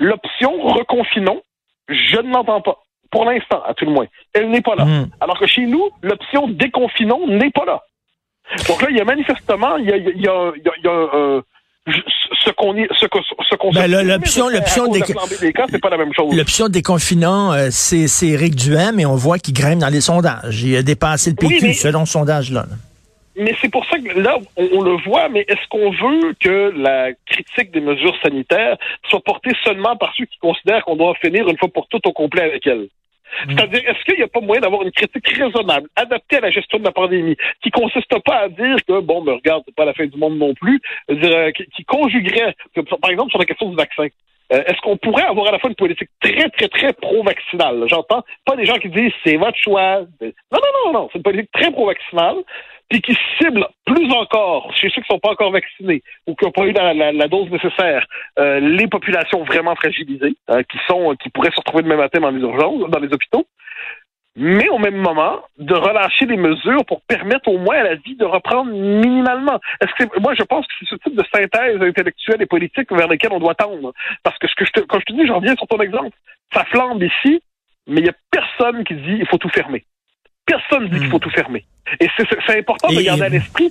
l'option 0.00 0.52
reconfinons, 0.62 1.42
je 1.88 2.20
ne 2.20 2.32
l'entends 2.32 2.60
pas. 2.60 2.78
Pour 3.10 3.24
l'instant, 3.24 3.62
à 3.64 3.74
tout 3.74 3.84
le 3.84 3.92
moins. 3.92 4.06
Elle 4.32 4.50
n'est 4.50 4.62
pas 4.62 4.74
là. 4.74 4.84
Mhm. 4.84 5.10
Alors 5.20 5.38
que 5.38 5.46
chez 5.46 5.66
nous, 5.66 5.88
l'option 6.02 6.48
déconfinons 6.48 7.28
n'est 7.28 7.50
pas 7.50 7.64
là. 7.64 7.82
Donc 8.68 8.82
là, 8.82 8.88
il 8.90 8.96
y 8.96 9.00
a 9.00 9.04
manifestement, 9.04 9.76
il 9.76 9.86
y 9.86 9.92
a, 9.92 9.96
il 9.96 10.20
y 10.20 10.28
a, 10.28 10.52
il 10.56 10.84
y 10.84 10.88
a, 10.88 10.92
un 10.92 11.42
ce 11.86 12.50
qu'on 12.50 12.74
ce 12.98 13.06
qu'on 13.06 13.20
ce 13.22 13.54
qu'on 13.56 13.70
ben, 13.70 13.90
l'option 13.90 14.48
l'option 14.48 14.88
des, 14.88 15.00
c'est 15.00 15.80
pas 15.80 15.90
la 15.90 15.98
même 15.98 16.12
chose. 16.14 16.34
L'option 16.34 16.68
déconfinant 16.68 17.52
euh, 17.52 17.68
c'est 17.70 18.08
c'est 18.08 18.28
Éric 18.28 18.54
Duhem 18.54 18.96
mais 18.96 19.04
on 19.04 19.16
voit 19.16 19.38
qu'il 19.38 19.54
grimpe 19.54 19.80
dans 19.80 19.88
les 19.88 20.00
sondages. 20.00 20.62
Il 20.62 20.76
a 20.76 20.82
dépassé 20.82 21.30
le 21.30 21.36
PQ 21.36 21.74
selon 21.74 22.06
ce 22.06 22.12
sondage 22.12 22.50
là. 22.50 22.64
Mais 23.36 23.52
c'est 23.60 23.70
pour 23.70 23.84
ça 23.86 23.98
que 23.98 24.18
là, 24.18 24.38
on, 24.56 24.82
le 24.82 24.96
voit, 25.04 25.28
mais 25.28 25.44
est-ce 25.48 25.66
qu'on 25.68 25.90
veut 25.90 26.34
que 26.38 26.72
la 26.76 27.12
critique 27.26 27.72
des 27.72 27.80
mesures 27.80 28.16
sanitaires 28.22 28.76
soit 29.08 29.20
portée 29.20 29.50
seulement 29.64 29.96
par 29.96 30.14
ceux 30.16 30.24
qui 30.26 30.38
considèrent 30.38 30.84
qu'on 30.84 30.96
doit 30.96 31.14
finir 31.16 31.48
une 31.48 31.58
fois 31.58 31.68
pour 31.68 31.88
toutes 31.88 32.06
au 32.06 32.12
complet 32.12 32.42
avec 32.42 32.66
elles? 32.66 32.88
Mm. 33.46 33.50
C'est-à-dire, 33.50 33.90
est-ce 33.90 34.04
qu'il 34.04 34.16
n'y 34.16 34.22
a 34.22 34.28
pas 34.28 34.40
moyen 34.40 34.60
d'avoir 34.60 34.82
une 34.82 34.92
critique 34.92 35.28
raisonnable, 35.28 35.88
adaptée 35.96 36.36
à 36.36 36.40
la 36.40 36.50
gestion 36.50 36.78
de 36.78 36.84
la 36.84 36.92
pandémie, 36.92 37.36
qui 37.62 37.70
consiste 37.70 38.16
pas 38.24 38.42
à 38.42 38.48
dire 38.48 38.76
que, 38.86 39.00
bon, 39.00 39.22
me 39.22 39.32
regarde, 39.32 39.62
c'est 39.66 39.74
pas 39.74 39.84
la 39.84 39.94
fin 39.94 40.06
du 40.06 40.16
monde 40.16 40.38
non 40.38 40.54
plus, 40.54 40.80
dire, 41.08 41.36
euh, 41.36 41.50
qui, 41.50 41.84
conjuguerait, 41.84 42.54
par 43.00 43.10
exemple, 43.10 43.30
sur 43.30 43.38
la 43.40 43.46
question 43.46 43.68
du 43.68 43.76
vaccin. 43.76 44.06
Euh, 44.52 44.62
est-ce 44.66 44.80
qu'on 44.82 44.98
pourrait 44.98 45.24
avoir 45.24 45.48
à 45.48 45.52
la 45.52 45.58
fois 45.58 45.70
une 45.70 45.76
politique 45.76 46.10
très, 46.20 46.48
très, 46.50 46.68
très 46.68 46.92
pro-vaccinale? 46.92 47.86
J'entends 47.88 48.22
pas 48.44 48.56
des 48.56 48.66
gens 48.66 48.74
qui 48.74 48.90
disent 48.90 49.12
c'est 49.24 49.36
votre 49.36 49.56
choix. 49.56 50.00
Non, 50.20 50.30
non, 50.52 50.60
non, 50.84 50.92
non. 50.92 51.08
C'est 51.10 51.18
une 51.18 51.22
politique 51.22 51.50
très 51.52 51.70
pro-vaccinale 51.70 52.36
puis 52.94 53.02
qui 53.02 53.18
cible 53.38 53.66
plus 53.86 54.12
encore, 54.12 54.72
chez 54.76 54.88
ceux 54.88 55.02
qui 55.02 55.10
ne 55.10 55.14
sont 55.14 55.18
pas 55.18 55.30
encore 55.30 55.50
vaccinés 55.50 56.02
ou 56.28 56.34
qui 56.34 56.44
n'ont 56.44 56.52
pas 56.52 56.64
eu 56.64 56.72
la, 56.72 57.28
dose 57.28 57.50
nécessaire, 57.50 58.06
euh, 58.38 58.60
les 58.60 58.86
populations 58.86 59.42
vraiment 59.42 59.74
fragilisées, 59.74 60.36
euh, 60.50 60.62
qui 60.62 60.78
sont, 60.86 61.16
qui 61.20 61.28
pourraient 61.30 61.50
se 61.50 61.56
retrouver 61.56 61.82
demain 61.82 61.96
matin 61.96 62.20
dans 62.20 62.30
les 62.30 62.40
urgences, 62.40 62.88
dans 62.90 63.00
les 63.00 63.12
hôpitaux, 63.12 63.46
mais 64.36 64.68
au 64.68 64.78
même 64.78 64.96
moment, 64.96 65.42
de 65.58 65.74
relâcher 65.74 66.26
des 66.26 66.36
mesures 66.36 66.84
pour 66.84 67.00
permettre 67.02 67.48
au 67.48 67.58
moins 67.58 67.78
à 67.78 67.82
la 67.82 67.94
vie 67.96 68.14
de 68.14 68.24
reprendre 68.24 68.70
minimalement. 68.70 69.58
Est-ce 69.80 70.04
que 70.04 70.20
moi 70.20 70.34
je 70.34 70.44
pense 70.44 70.64
que 70.66 70.72
c'est 70.78 70.90
ce 70.90 70.96
type 70.96 71.16
de 71.16 71.24
synthèse 71.34 71.82
intellectuelle 71.82 72.42
et 72.42 72.46
politique 72.46 72.92
vers 72.92 73.08
lequel 73.08 73.32
on 73.32 73.40
doit 73.40 73.54
tendre. 73.56 73.92
Parce 74.22 74.38
que 74.38 74.46
ce 74.46 74.54
que 74.54 74.64
je 74.64 74.70
te, 74.70 74.80
quand 74.80 75.00
je 75.00 75.04
te 75.06 75.12
dis, 75.12 75.26
j'en 75.26 75.38
reviens 75.38 75.56
sur 75.56 75.66
ton 75.66 75.80
exemple, 75.80 76.16
ça 76.52 76.64
flambe 76.66 77.02
ici, 77.02 77.42
mais 77.88 78.00
il 78.00 78.04
n'y 78.04 78.10
a 78.10 78.14
personne 78.30 78.84
qui 78.84 78.94
dit 78.94 79.16
il 79.18 79.26
faut 79.26 79.38
tout 79.38 79.48
fermer. 79.48 79.84
Personne 80.46 80.84
ne 80.84 80.88
dit 80.88 80.98
qu'il 80.98 81.08
faut 81.08 81.16
hmm. 81.16 81.20
tout 81.20 81.30
fermer. 81.30 81.64
Et 82.00 82.08
c'est 82.16 82.58
important 82.58 82.88
de 82.88 83.00
garder 83.00 83.22
à 83.22 83.28
l'esprit 83.28 83.70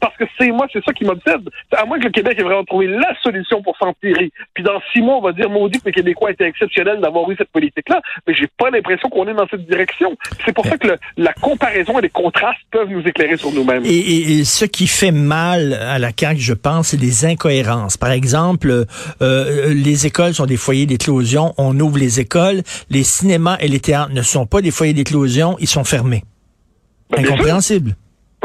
parce 0.00 0.16
que 0.16 0.24
c'est 0.38 0.50
moi, 0.50 0.66
c'est 0.72 0.82
ça 0.84 0.92
qui 0.92 1.04
m'obsède. 1.04 1.48
À 1.76 1.84
moins 1.84 1.98
que 1.98 2.04
le 2.04 2.10
Québec 2.10 2.38
ait 2.38 2.42
vraiment 2.42 2.64
trouvé 2.64 2.86
la 2.86 3.14
solution 3.22 3.62
pour 3.62 3.76
s'en 3.76 3.92
tirer. 4.02 4.30
Puis 4.54 4.64
dans 4.64 4.80
six 4.92 5.02
mois, 5.02 5.16
on 5.16 5.20
va 5.20 5.32
dire 5.32 5.50
maudit 5.50 5.80
que 5.80 5.86
les 5.86 5.92
Québécois 5.92 6.30
étaient 6.30 6.46
exceptionnels 6.46 7.00
d'avoir 7.00 7.30
eu 7.30 7.36
cette 7.36 7.50
politique-là. 7.50 8.00
Mais 8.26 8.34
j'ai 8.34 8.48
pas 8.58 8.70
l'impression 8.70 9.08
qu'on 9.08 9.26
est 9.28 9.34
dans 9.34 9.46
cette 9.48 9.66
direction. 9.66 10.16
C'est 10.44 10.52
pour 10.52 10.66
ça 10.66 10.76
que 10.78 10.96
la 11.16 11.32
comparaison 11.34 11.98
et 11.98 12.02
les 12.02 12.08
contrastes 12.08 12.60
peuvent 12.70 12.88
nous 12.88 13.02
éclairer 13.02 13.36
sur 13.36 13.52
nous-mêmes. 13.52 13.84
Et, 13.84 14.44
ce 14.44 14.64
qui 14.64 14.86
fait 14.86 15.10
mal 15.10 15.74
à 15.74 15.98
la 15.98 16.10
CAQ, 16.16 16.40
je 16.40 16.54
pense, 16.54 16.88
c'est 16.88 16.96
des 16.96 17.24
incohérences. 17.24 17.96
Par 17.96 18.10
exemple, 18.10 18.84
euh, 19.22 19.74
les 19.74 20.06
écoles 20.06 20.34
sont 20.34 20.46
des 20.46 20.56
foyers 20.56 20.86
d'éclosion. 20.86 21.54
On 21.58 21.78
ouvre 21.80 21.98
les 21.98 22.20
écoles. 22.20 22.62
Les 22.90 23.02
cinémas 23.02 23.56
et 23.60 23.68
les 23.68 23.80
théâtres 23.80 24.12
ne 24.12 24.22
sont 24.22 24.46
pas 24.46 24.60
des 24.60 24.70
foyers 24.70 24.92
d'éclosion. 24.92 25.56
Ils 25.60 25.68
sont 25.68 25.84
fermés. 25.84 26.24
Ben, 27.10 27.24
Incompréhensible. 27.24 27.96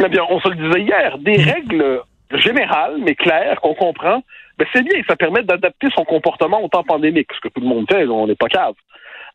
Eh 0.06 0.10
bien, 0.10 0.24
on 0.30 0.40
se 0.40 0.50
le 0.50 0.56
disait 0.56 0.82
hier, 0.82 1.18
des 1.18 1.38
mm. 1.38 1.50
règles 1.50 2.02
générales, 2.34 2.98
mais 3.00 3.16
claires, 3.16 3.60
qu'on 3.62 3.74
comprend, 3.74 4.24
ben 4.58 4.68
c'est 4.74 4.84
bien, 4.84 5.02
ça 5.08 5.16
permet 5.16 5.44
d'adapter 5.44 5.88
son 5.96 6.06
comportement 6.06 6.64
au 6.64 6.68
temps 6.68 6.84
pandémique, 6.84 7.30
ce 7.34 7.40
que 7.40 7.48
tout 7.50 7.62
le 7.62 7.68
monde 7.68 7.86
fait, 7.90 8.06
on 8.08 8.28
n'est 8.28 8.36
pas 8.36 8.48
cave. 8.48 8.76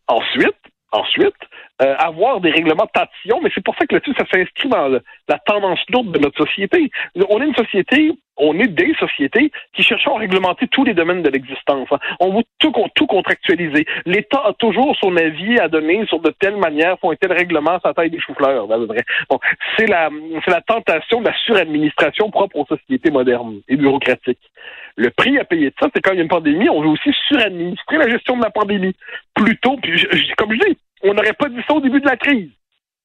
Ensuite, 0.06 0.56
ensuite, 0.92 1.34
euh, 1.82 1.96
avoir 1.98 2.40
des 2.40 2.50
règlements 2.50 2.84
de 2.84 3.40
mais 3.42 3.50
c'est 3.54 3.64
pour 3.64 3.74
ça 3.76 3.86
que 3.86 3.94
là-dessus, 3.94 4.14
ça 4.16 4.24
s'inscrit 4.32 4.68
dans 4.68 4.88
la 4.88 5.38
tendance 5.40 5.80
lourde 5.90 6.12
de 6.12 6.18
notre 6.20 6.46
société. 6.46 6.90
On 7.28 7.42
est 7.42 7.46
une 7.46 7.54
société, 7.54 8.12
on 8.36 8.58
est 8.58 8.68
des 8.68 8.94
sociétés 8.94 9.52
qui 9.74 9.82
cherchent 9.82 10.06
à 10.06 10.18
réglementer 10.18 10.66
tous 10.68 10.84
les 10.84 10.94
domaines 10.94 11.22
de 11.22 11.30
l'existence. 11.30 11.88
Hein. 11.90 11.98
On 12.20 12.36
veut 12.36 12.44
tout, 12.58 12.72
tout 12.94 13.06
contractualiser. 13.06 13.86
L'État 14.06 14.42
a 14.44 14.52
toujours 14.54 14.96
son 15.00 15.16
avis 15.16 15.58
à 15.58 15.68
donner 15.68 16.04
sur 16.06 16.20
de 16.20 16.30
telle 16.30 16.56
manière, 16.56 16.98
font 16.98 17.12
un 17.12 17.16
tel 17.16 17.32
règlement, 17.32 17.78
ça 17.82 17.94
taille 17.94 18.10
des 18.10 18.20
choux-fleurs, 18.20 18.66
Bon, 18.66 19.38
c'est 19.76 19.86
la, 19.86 20.10
c'est 20.44 20.50
la 20.50 20.60
tentation 20.60 21.20
de 21.20 21.26
la 21.26 21.36
suradministration 21.44 22.30
propre 22.30 22.56
aux 22.56 22.66
sociétés 22.66 23.10
modernes 23.10 23.60
et 23.68 23.76
bureaucratiques. 23.76 24.50
Le 24.96 25.10
prix 25.10 25.38
à 25.38 25.44
payer 25.44 25.70
de 25.70 25.74
ça, 25.78 25.88
c'est 25.94 26.00
quand 26.00 26.12
il 26.12 26.16
y 26.16 26.20
a 26.20 26.22
une 26.22 26.28
pandémie, 26.28 26.68
on 26.68 26.80
veut 26.80 26.88
aussi 26.88 27.10
suradministrer 27.28 27.98
la 27.98 28.08
gestion 28.08 28.36
de 28.36 28.42
la 28.42 28.50
pandémie. 28.50 28.94
Plutôt, 29.34 29.76
puis 29.76 30.00
comme 30.36 30.52
je 30.52 30.58
dis, 30.58 30.78
on 31.02 31.14
n'aurait 31.14 31.32
pas 31.32 31.48
dit 31.48 31.60
ça 31.66 31.74
au 31.74 31.80
début 31.80 32.00
de 32.00 32.06
la 32.06 32.16
crise. 32.16 32.50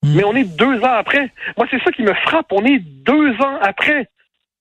Hmm. 0.04 0.16
Mais 0.16 0.24
on 0.24 0.36
est 0.36 0.58
deux 0.58 0.80
ans 0.82 0.94
après. 0.98 1.32
Moi, 1.58 1.68
c'est 1.70 1.82
ça 1.84 1.92
qui 1.92 2.04
me 2.04 2.14
frappe. 2.14 2.48
On 2.52 2.64
est 2.64 2.80
deux 2.80 3.32
ans 3.42 3.58
après. 3.62 4.08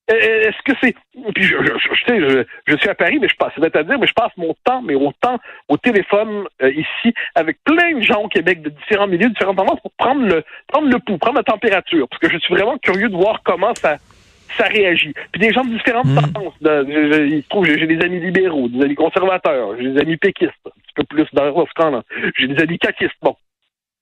Est-ce 0.09 0.63
que 0.65 0.73
c'est. 0.83 0.95
Puis 1.35 1.45
je, 1.45 1.57
je, 1.63 2.45
je, 2.67 2.77
suis 2.77 2.89
à 2.89 2.95
Paris, 2.95 3.19
mais 3.21 3.29
je 3.29 3.37
passe, 3.37 3.53
c'est-à-dire, 3.55 3.99
mais 3.99 4.07
je 4.07 4.15
passe 4.15 4.33
mon 4.39 4.55
temps, 4.65 4.81
mais 4.81 4.95
autant 4.95 5.39
au 5.69 5.77
téléphone 5.77 6.47
euh, 6.63 6.71
ici, 6.71 7.13
avec 7.35 7.59
plein 7.63 7.93
de 7.95 8.01
gens 8.01 8.23
au 8.23 8.29
Québec 8.29 8.63
de 8.63 8.71
différents 8.71 9.07
milieux, 9.07 9.29
différentes 9.29 9.59
tendances, 9.59 9.81
pour 9.81 9.93
prendre 9.99 10.23
le 10.23 10.45
prendre 10.67 10.89
le 10.89 10.99
pouls, 10.99 11.19
prendre 11.19 11.37
la 11.37 11.43
température. 11.43 12.09
Parce 12.09 12.21
que 12.21 12.31
je 12.31 12.39
suis 12.39 12.55
vraiment 12.55 12.79
curieux 12.79 13.11
de 13.11 13.17
voir 13.17 13.43
comment 13.45 13.75
ça 13.75 13.99
ça 14.57 14.65
réagit. 14.65 15.13
Puis 15.33 15.41
des 15.41 15.53
gens 15.53 15.65
de 15.65 15.71
différentes 15.75 16.07
mmh. 16.07 16.33
tendances. 16.33 16.55
j'ai 16.61 17.87
des 17.87 18.05
amis 18.05 18.21
libéraux, 18.21 18.69
des 18.69 18.85
amis 18.85 18.95
conservateurs, 18.95 19.77
j'ai 19.79 19.91
des 19.91 20.01
amis 20.01 20.17
péquistes, 20.17 20.53
un 20.65 20.71
petit 20.71 20.95
peu 20.95 21.05
plus 21.05 21.27
dans 21.35 21.67
ce 21.67 21.75
camp-là. 21.75 22.03
J'ai 22.39 22.49
des 22.49 22.63
amis 22.63 22.79
caquistes, 22.79 23.13
bon. 23.21 23.37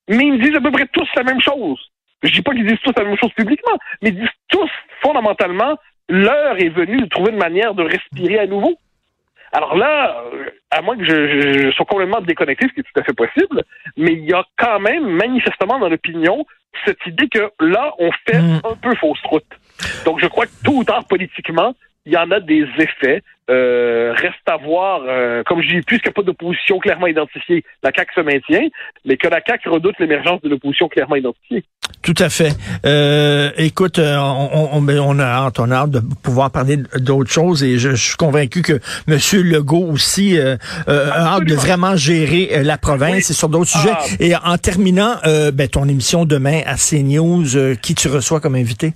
Mais 0.08 0.24
ils 0.24 0.34
me 0.34 0.38
disent 0.38 0.56
à 0.56 0.60
peu 0.60 0.70
près 0.70 0.86
tous 0.92 1.08
la 1.16 1.24
même 1.24 1.40
chose. 1.40 1.80
Je 2.22 2.30
dis 2.30 2.42
pas 2.42 2.52
qu'ils 2.52 2.66
disent 2.66 2.80
tous 2.82 2.94
la 2.96 3.04
même 3.04 3.18
chose 3.18 3.32
publiquement, 3.32 3.76
mais 4.02 4.10
ils 4.10 4.18
disent 4.20 4.28
tous, 4.48 4.70
fondamentalement, 5.02 5.76
l'heure 6.08 6.58
est 6.58 6.68
venue 6.68 7.00
de 7.00 7.08
trouver 7.08 7.32
une 7.32 7.38
manière 7.38 7.74
de 7.74 7.82
respirer 7.82 8.38
à 8.38 8.46
nouveau. 8.46 8.78
Alors 9.52 9.76
là, 9.76 10.22
à 10.70 10.82
moins 10.82 10.96
que 10.96 11.04
je, 11.04 11.70
sois 11.72 11.86
complètement 11.86 12.20
déconnecté, 12.20 12.66
ce 12.68 12.74
qui 12.74 12.80
est 12.80 12.82
tout 12.82 13.00
à 13.00 13.04
fait 13.04 13.14
possible, 13.14 13.62
mais 13.96 14.12
il 14.12 14.24
y 14.24 14.32
a 14.32 14.44
quand 14.58 14.80
même 14.80 15.06
manifestement 15.06 15.78
dans 15.78 15.88
l'opinion 15.88 16.44
cette 16.84 16.98
idée 17.06 17.28
que 17.28 17.50
là, 17.60 17.94
on 17.98 18.10
fait 18.26 18.38
mmh. 18.38 18.60
un 18.64 18.74
peu 18.76 18.94
fausse 18.96 19.22
route. 19.24 19.46
Donc, 20.04 20.20
je 20.20 20.26
crois 20.26 20.46
que 20.46 20.52
tôt 20.62 20.72
ou 20.72 20.84
tard, 20.84 21.06
politiquement, 21.06 21.74
il 22.06 22.12
y 22.12 22.16
en 22.16 22.30
a 22.30 22.40
des 22.40 22.64
effets. 22.78 23.22
Euh, 23.48 24.12
reste 24.16 24.34
à 24.46 24.56
voir, 24.56 25.02
euh, 25.06 25.44
comme 25.44 25.62
je 25.62 25.68
dis, 25.68 25.80
puisqu'il 25.82 26.08
n'y 26.08 26.14
a 26.14 26.14
pas 26.14 26.22
d'opposition 26.22 26.80
clairement 26.80 27.06
identifiée, 27.06 27.62
la 27.84 27.92
CAQ 27.94 28.12
se 28.16 28.20
maintient, 28.20 28.68
mais 29.04 29.16
que 29.16 29.28
la 29.28 29.40
CAQ 29.46 29.68
redoute 29.68 29.94
l'émergence 30.00 30.40
de 30.42 30.48
l'opposition 30.48 30.88
clairement 30.88 31.14
identifiée. 31.14 31.62
Tout 32.02 32.14
à 32.18 32.28
fait. 32.28 32.56
Euh, 32.84 33.50
écoute, 33.56 33.98
euh, 33.98 34.16
on, 34.16 34.70
on, 34.72 34.88
on, 34.88 35.18
a 35.18 35.24
hâte, 35.24 35.60
on 35.60 35.70
a 35.70 35.76
hâte 35.76 35.90
de 35.90 36.00
pouvoir 36.22 36.50
parler 36.50 36.78
d'autres 36.98 37.30
choses 37.30 37.62
et 37.62 37.78
je, 37.78 37.94
suis 37.94 38.16
convaincu 38.16 38.62
que 38.62 38.80
M. 39.08 39.18
Legault 39.42 39.90
aussi 39.92 40.38
euh, 40.38 40.56
a 40.86 41.36
hâte 41.36 41.44
de 41.44 41.54
vraiment 41.54 41.96
gérer 41.96 42.62
la 42.62 42.78
province 42.78 43.30
et 43.30 43.34
sur 43.34 43.48
d'autres 43.48 43.70
sujets. 43.70 43.92
Ah. 43.92 44.04
Et 44.20 44.34
en 44.36 44.58
terminant, 44.58 45.16
ben, 45.24 45.68
ton 45.68 45.88
émission 45.88 46.24
demain 46.24 46.62
à 46.66 46.74
CNews, 46.74 47.76
qui 47.82 47.94
tu 47.94 48.08
reçois 48.08 48.40
comme 48.40 48.54
invité? 48.54 48.94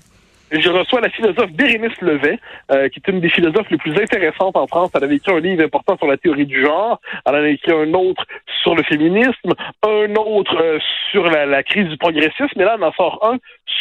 Je 0.50 0.69
reçois 0.71 1.00
la 1.00 1.11
philosophe 1.11 1.50
Bérénice 1.52 2.00
Levet, 2.00 2.38
euh, 2.73 2.88
qui 2.88 3.00
est 3.00 3.11
une 3.11 3.21
des 3.21 3.28
philosophes 3.28 3.71
les 3.71 3.78
plus 3.78 3.92
intéressantes 3.92 4.57
en 4.57 4.66
France. 4.66 4.90
Elle 4.95 5.04
avait 5.04 5.16
écrit 5.16 5.33
un 5.33 5.40
livre 5.40 5.64
important 5.64 5.97
sur 5.97 6.07
la 6.07 6.16
théorie 6.16 6.47
du 6.47 6.64
genre. 6.64 7.00
Elle 7.25 7.35
en 7.35 7.42
a 7.42 7.49
écrit 7.49 7.73
un 7.73 7.92
autre 7.95 8.25
sur 8.62 8.75
le 8.75 8.83
féminisme, 8.83 9.52
un 9.83 10.14
autre 10.16 10.57
euh, 10.61 10.78
sur 11.11 11.25
la, 11.25 11.62
crise 11.62 11.88
du 11.88 11.97
progressisme, 11.97 12.54
mais 12.57 12.64
là, 12.64 12.75
elle 12.76 12.85
en 12.85 12.92
sort 12.92 13.21
un 13.23 13.37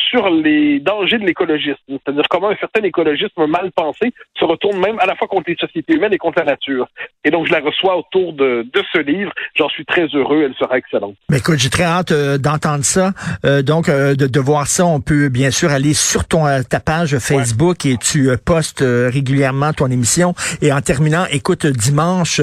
sur 0.10 0.30
les 0.30 0.80
dangers 0.80 1.18
de 1.18 1.26
l'écologisme, 1.26 1.78
c'est-à-dire 1.88 2.24
comment 2.30 2.50
un 2.50 2.56
certain 2.56 2.82
écologisme 2.82 3.46
mal 3.48 3.72
pensé 3.72 4.14
se 4.38 4.46
retourne 4.46 4.80
même 4.80 4.98
à 5.00 5.06
la 5.06 5.16
fois 5.16 5.28
contre 5.28 5.50
les 5.50 5.56
sociétés 5.56 5.94
humaines 5.94 6.14
et 6.14 6.18
contre 6.18 6.40
la 6.40 6.46
nature. 6.46 6.88
Et 7.24 7.32
donc, 7.32 7.48
je 7.48 7.52
la 7.52 7.60
reçois 7.60 7.98
autour 7.98 8.34
de, 8.34 8.66
de 8.74 8.84
ce 8.94 9.00
livre. 9.00 9.32
J'en 9.56 9.70
suis 9.70 9.86
très 9.86 10.06
heureux. 10.14 10.44
Elle 10.44 10.56
sera 10.56 10.78
excellente. 10.78 11.16
Mais 11.30 11.38
écoute, 11.38 11.60
j'ai 11.60 11.70
très 11.70 11.84
hâte 11.84 12.12
euh, 12.12 12.38
d'entendre 12.38 12.84
ça. 12.84 13.12
Euh, 13.46 13.62
donc, 13.62 13.90
euh, 13.90 14.16
de, 14.16 14.28
de, 14.28 14.40
voir 14.40 14.68
ça, 14.68 14.86
on 14.86 15.02
peut 15.02 15.30
bien 15.30 15.52
sûr 15.52 15.70
aller 15.72 15.94
sur 15.94 16.26
ton 16.26 16.46
ta 16.68 16.80
page 16.80 17.18
Facebook 17.20 17.82
ouais. 17.86 17.92
et 17.92 17.98
tu 17.98 18.30
postes 18.44 18.84
régulièrement 18.84 19.74
ton 19.74 19.88
émission. 19.88 20.34
Et 20.62 20.72
en 20.72 20.82
terminant, 20.82 21.26
écoute, 21.32 21.66
dimanche, 21.66 22.42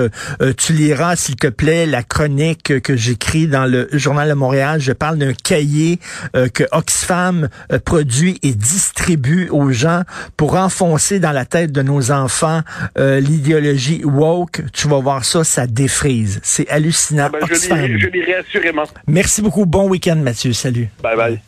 tu 0.57 0.73
liras, 0.73 1.17
s'il 1.17 1.37
te 1.37 1.49
plaît, 1.49 1.87
la 1.87 2.03
chronique 2.03 2.81
que 2.81 2.97
j'écris 2.97 3.47
dans 3.47 3.67
le 3.67 3.89
Journal 3.93 4.29
de 4.29 4.35
Montréal. 4.35 4.81
Je 4.81 4.93
parle 4.93 5.19
d'un 5.19 5.33
cahier 5.33 5.99
que 6.33 6.65
Oxfam 6.73 7.49
produit 7.85 8.39
et 8.43 8.53
distribue 8.53 9.49
aux 9.51 9.71
gens 9.71 10.03
pour 10.37 10.57
enfoncer 10.57 11.21
dans 11.21 11.33
la 11.33 11.45
tête 11.45 11.73
de 11.73 11.83
nos 11.83 12.11
enfants 12.11 12.63
l'idéologie 12.97 14.03
woke. 14.05 14.63
Tu 14.73 14.89
vas 14.89 15.01
voir 15.01 15.25
ça, 15.25 15.45
ça 15.45 15.67
défrise. 15.67 16.41
C'est 16.43 16.69
hallucinant. 16.69 17.31
Ah 17.33 17.39
ben, 17.41 17.47
je 17.51 18.07
lirai 18.09 18.35
assurément. 18.35 18.85
Merci 19.07 19.43
beaucoup. 19.43 19.67
Bon 19.67 19.89
week-end, 19.89 20.17
Mathieu. 20.17 20.53
Salut. 20.53 20.89
Bye 21.03 21.17
bye. 21.17 21.41